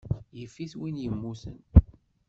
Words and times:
Yif-it 0.37 0.73
win 0.79 0.97
yemmuten. 0.99 1.57